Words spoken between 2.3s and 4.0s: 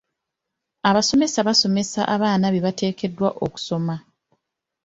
bye bateekwa okusoma.